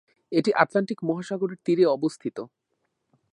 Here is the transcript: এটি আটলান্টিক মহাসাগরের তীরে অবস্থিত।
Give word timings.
এটি 0.31 0.51
আটলান্টিক 0.53 0.99
মহাসাগরের 1.03 1.59
তীরে 1.65 1.85
অবস্থিত। 1.87 2.37